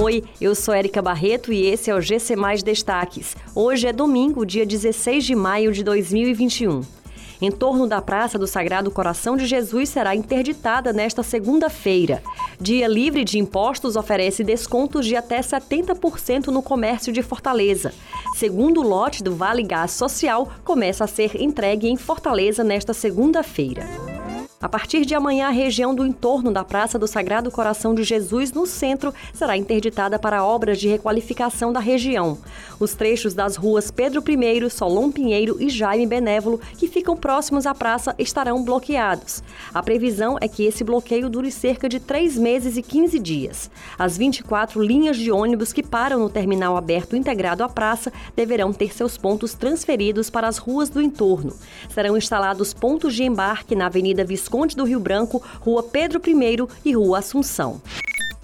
[0.00, 3.36] Oi, eu sou Érica Barreto e esse é o GC Mais Destaques.
[3.52, 6.82] Hoje é domingo, dia 16 de maio de 2021.
[7.42, 12.22] Em torno da Praça do Sagrado Coração de Jesus será interditada nesta segunda-feira.
[12.60, 17.92] Dia livre de impostos oferece descontos de até 70% no comércio de Fortaleza.
[18.36, 24.07] Segundo lote do Vale Gás Social começa a ser entregue em Fortaleza nesta segunda-feira.
[24.60, 28.50] A partir de amanhã, a região do entorno da Praça do Sagrado Coração de Jesus,
[28.50, 32.36] no centro, será interditada para obras de requalificação da região.
[32.80, 37.74] Os trechos das ruas Pedro I, Solon Pinheiro e Jaime Benévolo, que ficam próximos à
[37.74, 39.44] praça, estarão bloqueados.
[39.72, 43.70] A previsão é que esse bloqueio dure cerca de três meses e 15 dias.
[43.96, 48.92] As 24 linhas de ônibus que param no terminal aberto integrado à praça deverão ter
[48.92, 51.54] seus pontos transferidos para as ruas do entorno.
[51.88, 56.66] Serão instalados pontos de embarque na Avenida Visconde Visconde do Rio Branco, Rua Pedro I
[56.82, 57.82] e Rua Assunção.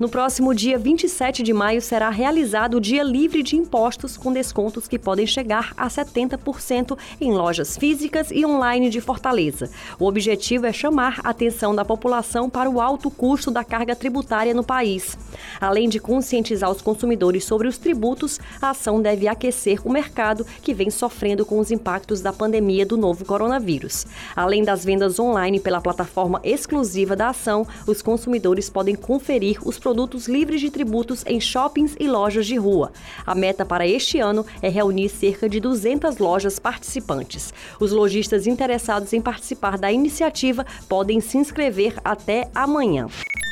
[0.00, 4.88] No próximo dia 27 de maio será realizado o Dia Livre de Impostos, com descontos
[4.88, 9.68] que podem chegar a 70% em lojas físicas e online de Fortaleza.
[9.98, 14.54] O objetivo é chamar a atenção da população para o alto custo da carga tributária
[14.54, 15.18] no país.
[15.60, 20.72] Além de conscientizar os consumidores sobre os tributos, a ação deve aquecer o mercado que
[20.72, 24.06] vem sofrendo com os impactos da pandemia do novo coronavírus.
[24.34, 29.89] Além das vendas online pela plataforma exclusiva da ação, os consumidores podem conferir os produtos
[29.90, 32.92] produtos livres de tributos em shoppings e lojas de rua.
[33.26, 37.52] A meta para este ano é reunir cerca de 200 lojas participantes.
[37.80, 43.08] Os lojistas interessados em participar da iniciativa podem se inscrever até amanhã.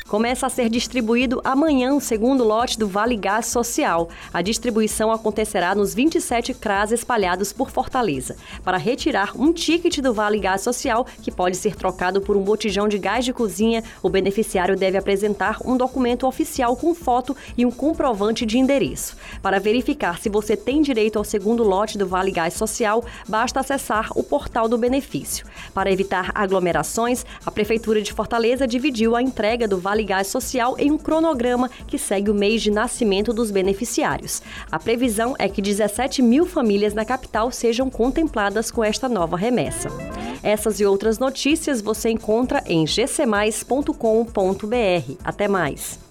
[0.09, 4.09] Começa a ser distribuído amanhã o segundo lote do Vale Gás Social.
[4.33, 8.34] A distribuição acontecerá nos 27 CRAS espalhados por Fortaleza.
[8.64, 12.89] Para retirar um ticket do Vale Gás Social, que pode ser trocado por um botijão
[12.89, 17.70] de gás de cozinha, o beneficiário deve apresentar um documento oficial com foto e um
[17.70, 19.14] comprovante de endereço.
[19.42, 24.09] Para verificar se você tem direito ao segundo lote do Vale Gás Social, basta acessar
[24.14, 25.45] o portal do benefício.
[25.75, 30.77] Para evitar aglomerações, a Prefeitura de Fortaleza dividiu a entrega do Vale Vale Gás Social
[30.79, 34.41] em um cronograma que segue o mês de nascimento dos beneficiários.
[34.70, 39.89] A previsão é que 17 mil famílias na capital sejam contempladas com esta nova remessa.
[40.41, 43.92] Essas e outras notícias você encontra em gcmais.com.br.
[45.25, 46.08] Até mais!